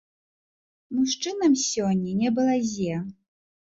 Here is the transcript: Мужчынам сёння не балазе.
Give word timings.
Мужчынам 0.99 1.53
сёння 1.65 2.11
не 2.23 2.29
балазе. 2.41 2.95